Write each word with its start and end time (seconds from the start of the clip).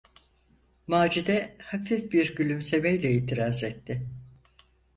Macide 0.87 1.55
hafif 1.61 2.11
bir 2.11 2.35
gülümsemeyle 2.35 3.11
itiraz 3.11 3.63
etti: 3.63 4.07